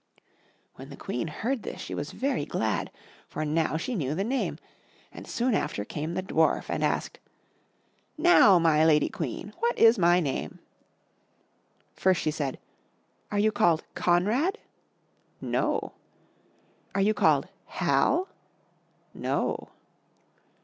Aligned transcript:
'"When 0.77 0.89
the 0.89 0.97
Queen 0.97 1.27
heard 1.27 1.61
this 1.61 1.79
she 1.79 1.93
was 1.93 2.11
very 2.11 2.43
glad, 2.43 2.89
for 3.27 3.45
now 3.45 3.77
she 3.77 3.93
knew 3.93 4.15
the 4.15 4.23
name; 4.23 4.57
and 5.11 5.27
soon 5.27 5.53
after 5.53 5.85
came 5.85 6.15
the 6.15 6.23
Dwarf, 6.23 6.71
and 6.71 6.83
asked, 6.83 7.19
"Now, 8.17 8.57
my 8.57 8.83
lady 8.83 9.09
Queen, 9.09 9.53
what 9.59 9.77
is 9.77 9.99
my 9.99 10.19
name?" 10.19 10.57
First 11.93 12.19
she 12.19 12.31
said, 12.31 12.57
"Are 13.29 13.37
you 13.37 13.51
called 13.51 13.83
Conrade?" 13.93 14.57
"No." 15.39 15.93
"Are 16.95 17.01
you 17.01 17.13
called 17.13 17.47
Hal?" 17.67 18.27
"No." 19.13 19.69